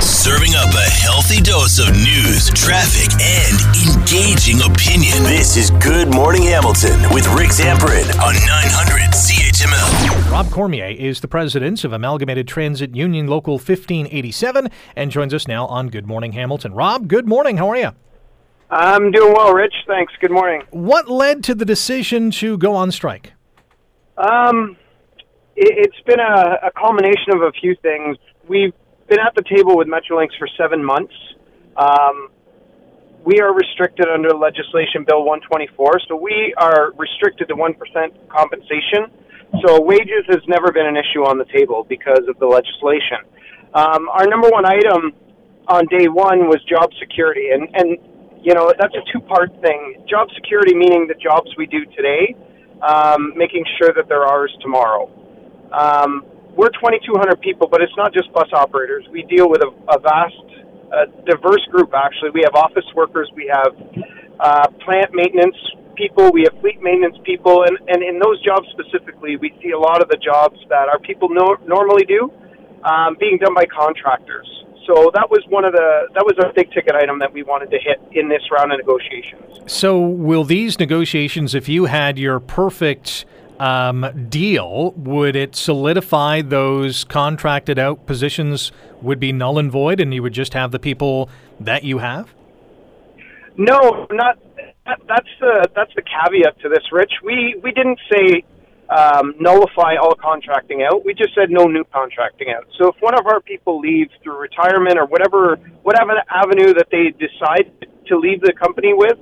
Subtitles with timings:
[0.00, 3.58] Serving up a healthy dose of news, traffic, and
[3.98, 5.24] engaging opinion.
[5.24, 10.30] This is Good Morning Hamilton with Rick Zamperin on 900 CHML.
[10.30, 15.66] Rob Cormier is the president of Amalgamated Transit Union Local 1587 and joins us now
[15.66, 16.74] on Good Morning Hamilton.
[16.74, 17.56] Rob, good morning.
[17.56, 17.90] How are you?
[18.70, 19.74] I'm doing well, Rich.
[19.88, 20.12] Thanks.
[20.20, 20.62] Good morning.
[20.70, 23.32] What led to the decision to go on strike?
[24.16, 24.76] Um,
[25.56, 28.16] it, has been a, a culmination of a few things.
[28.46, 28.72] We've
[29.08, 31.14] been at the table with Metrolinx for seven months.
[31.76, 32.28] Um,
[33.24, 37.74] we are restricted under legislation bill 124, so we are restricted to 1%
[38.28, 39.10] compensation.
[39.64, 43.24] So wages has never been an issue on the table because of the legislation.
[43.74, 45.12] Um, our number one item
[45.68, 47.96] on day one was job security, and, and
[48.42, 50.04] you know that's a two-part thing.
[50.08, 52.36] Job security meaning the jobs we do today,
[52.82, 55.10] um, making sure that they're ours tomorrow.
[55.72, 56.24] Um,
[56.58, 59.06] we're 2,200 people, but it's not just bus operators.
[59.12, 60.34] We deal with a, a vast,
[61.24, 61.94] diverse group.
[61.94, 63.72] Actually, we have office workers, we have
[64.40, 65.54] uh, plant maintenance
[65.94, 69.78] people, we have fleet maintenance people, and, and in those jobs specifically, we see a
[69.78, 72.32] lot of the jobs that our people no, normally do
[72.82, 74.48] um, being done by contractors.
[74.84, 77.70] So that was one of the that was a big ticket item that we wanted
[77.70, 79.60] to hit in this round of negotiations.
[79.70, 83.26] So will these negotiations, if you had your perfect
[83.58, 90.14] um, deal, would it solidify those contracted out positions would be null and void, and
[90.14, 91.28] you would just have the people
[91.60, 92.32] that you have?
[93.56, 94.38] No, not.
[94.86, 97.12] That, that's the that's the caveat to this, Rich.
[97.24, 98.44] We we didn't say
[98.88, 101.04] um, nullify all contracting out.
[101.04, 102.66] We just said no new contracting out.
[102.78, 107.12] So if one of our people leaves through retirement or whatever whatever avenue that they
[107.18, 107.70] decide
[108.06, 109.18] to leave the company with,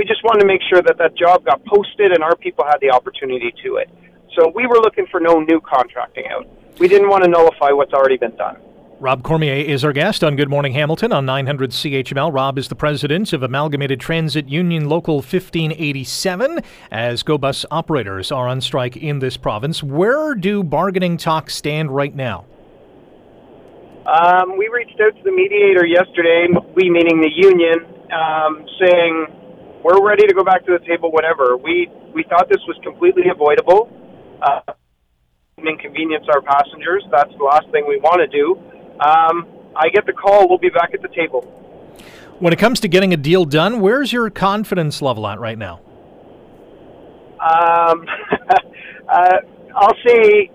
[0.00, 2.78] we just wanted to make sure that that job got posted and our people had
[2.80, 3.90] the opportunity to it.
[4.34, 6.48] So we were looking for no new contracting out.
[6.78, 8.56] We didn't want to nullify what's already been done.
[8.98, 12.32] Rob Cormier is our guest on Good Morning Hamilton on 900 CHML.
[12.32, 18.48] Rob is the president of Amalgamated Transit Union Local 1587 as GO Bus operators are
[18.48, 19.82] on strike in this province.
[19.82, 22.46] Where do bargaining talks stand right now?
[24.06, 29.39] Um, we reached out to the mediator yesterday, we meaning the union, um, saying
[29.82, 31.56] we're ready to go back to the table whatever.
[31.56, 33.90] We we thought this was completely avoidable.
[34.42, 34.60] Uh,
[35.58, 37.04] inconvenience our passengers.
[37.10, 38.56] That's the last thing we want to do.
[39.00, 39.46] Um,
[39.76, 40.48] I get the call.
[40.48, 41.42] We'll be back at the table.
[42.38, 45.80] When it comes to getting a deal done, where's your confidence level at right now?
[47.40, 48.06] Um,
[49.08, 49.36] uh,
[49.76, 50.50] I'll say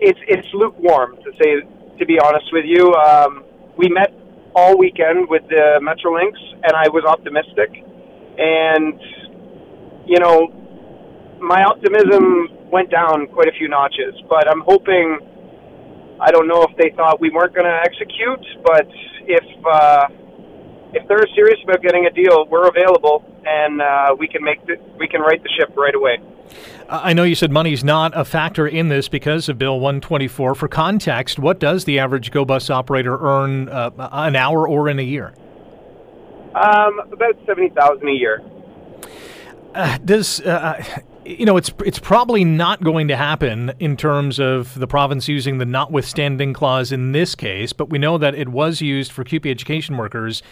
[0.00, 1.60] it's it's lukewarm to say
[1.98, 2.92] to be honest with you.
[2.94, 3.44] Um,
[3.76, 4.12] we met
[4.54, 6.32] all weekend with the Metrolinx,
[6.64, 7.84] and I was optimistic
[8.40, 8.98] and
[10.06, 10.48] you know,
[11.40, 14.14] my optimism went down quite a few notches.
[14.28, 15.20] But I'm hoping.
[16.20, 18.86] I don't know if they thought we weren't going to execute, but
[19.24, 20.06] if uh,
[20.92, 24.76] if they're serious about getting a deal, we're available, and uh, we can make the,
[24.98, 26.18] we can right the ship right away.
[26.88, 30.56] I know you said money's not a factor in this because of Bill 124.
[30.56, 34.98] For context, what does the average GO bus operator earn uh, an hour or in
[34.98, 35.32] a year?
[36.54, 38.42] Um, about seventy thousand a year.
[39.74, 40.82] Uh, does uh,
[41.24, 45.58] you know it's it's probably not going to happen in terms of the province using
[45.58, 49.46] the notwithstanding clause in this case, but we know that it was used for CUPE
[49.46, 50.42] education workers.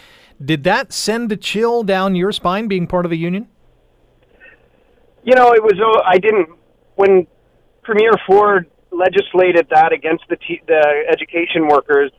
[0.43, 3.49] Did that send a chill down your spine being part of a union?
[5.23, 5.77] You know, it was.
[5.77, 6.49] Uh, I didn't
[6.95, 7.27] when
[7.83, 10.37] Premier Ford legislated that against the
[10.67, 12.11] the education workers.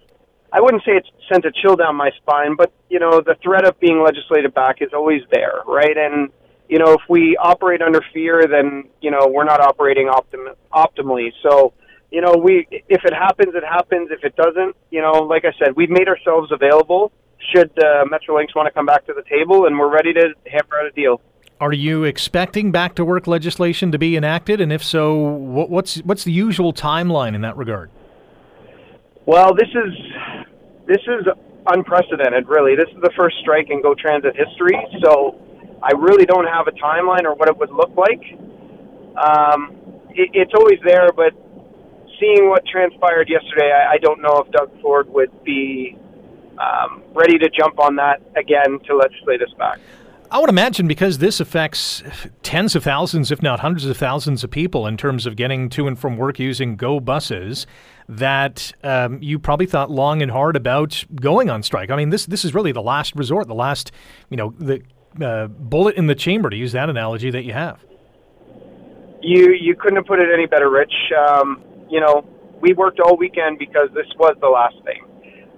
[0.53, 3.65] I wouldn't say it sent a chill down my spine, but you know, the threat
[3.65, 5.97] of being legislated back is always there, right?
[5.97, 6.31] And
[6.69, 11.33] you know, if we operate under fear, then you know we're not operating optim- optimally.
[11.43, 11.73] So,
[12.11, 14.11] you know, we if it happens, it happens.
[14.11, 17.13] If it doesn't, you know, like I said, we've made ourselves available.
[17.55, 20.81] Should uh, Metrolinx want to come back to the table, and we're ready to hammer
[20.81, 21.21] out a deal.
[21.61, 25.99] Are you expecting back to work legislation to be enacted, and if so, what, what's
[25.99, 27.91] what's the usual timeline in that regard?
[29.27, 29.95] Well, this is
[30.91, 31.25] this is
[31.67, 32.75] unprecedented, really.
[32.75, 35.39] This is the first strike in Go Transit history, so
[35.81, 38.21] I really don't have a timeline or what it would look like.
[39.15, 39.77] Um,
[40.11, 41.31] it, it's always there, but
[42.19, 45.97] seeing what transpired yesterday, I, I don't know if Doug Ford would be
[46.59, 49.79] um, ready to jump on that again to legislate us back.
[50.33, 52.05] I would imagine because this affects
[52.43, 55.89] tens of thousands, if not hundreds of thousands of people in terms of getting to
[55.89, 57.67] and from work using Go buses,
[58.09, 61.91] that um, you probably thought long and hard about going on strike.
[61.91, 63.91] I mean, this this is really the last resort, the last,
[64.29, 64.83] you know, the
[65.21, 67.85] uh, bullet in the chamber, to use that analogy that you have.
[69.23, 70.95] You you couldn't have put it any better, Rich.
[71.29, 72.25] Um, you know,
[72.61, 75.03] we worked all weekend because this was the last thing.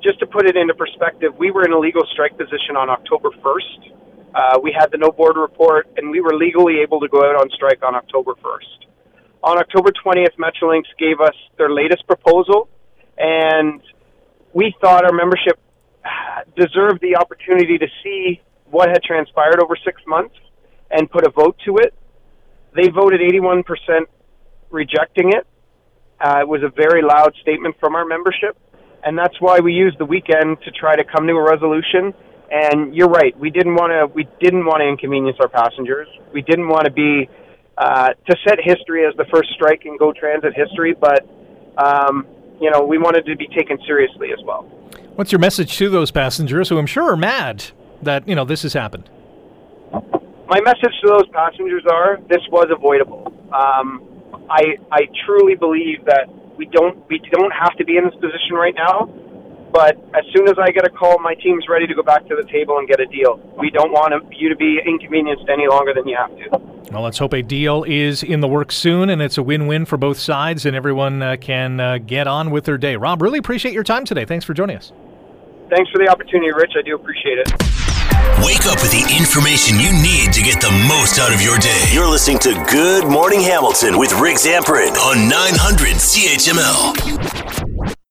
[0.02, 3.30] just to put it into perspective, we were in a legal strike position on October
[3.44, 4.01] 1st.
[4.34, 7.37] Uh, we had the no board report, and we were legally able to go out
[7.37, 8.87] on strike on October 1st.
[9.43, 12.69] On October 20th, Metrolinx gave us their latest proposal,
[13.19, 13.82] and
[14.52, 15.58] we thought our membership
[16.56, 18.40] deserved the opportunity to see
[18.70, 20.35] what had transpired over six months
[20.90, 21.94] and put a vote to it.
[22.75, 23.64] They voted 81%
[24.70, 25.46] rejecting it.
[26.20, 28.56] Uh, it was a very loud statement from our membership,
[29.05, 32.14] and that's why we used the weekend to try to come to a resolution.
[32.52, 34.14] And you're right, we didn't want to.
[34.14, 36.06] We didn't want to inconvenience our passengers.
[36.34, 37.26] We didn't want to be
[37.78, 41.26] uh, to set history as the first strike in Go Transit history, but
[41.78, 42.26] um,
[42.60, 44.64] you know we wanted to be taken seriously as well.
[45.14, 47.64] What's your message to those passengers who I'm sure are mad
[48.02, 49.08] that you know this has happened?
[50.46, 53.32] My message to those passengers are: this was avoidable.
[53.50, 54.04] Um,
[54.50, 56.28] I I truly believe that
[56.58, 59.08] we don't we don't have to be in this position right now.
[59.72, 62.36] But as soon as I get a call, my team's ready to go back to
[62.36, 63.40] the table and get a deal.
[63.58, 66.72] We don't want you to be inconvenienced any longer than you have to.
[66.92, 69.86] Well, let's hope a deal is in the works soon and it's a win win
[69.86, 72.96] for both sides and everyone uh, can uh, get on with their day.
[72.96, 74.26] Rob, really appreciate your time today.
[74.26, 74.92] Thanks for joining us.
[75.70, 76.72] Thanks for the opportunity, Rich.
[76.76, 77.50] I do appreciate it.
[78.44, 81.88] Wake up with the information you need to get the most out of your day.
[81.92, 87.62] You're listening to Good Morning Hamilton with Rick Zamperin on 900 CHML.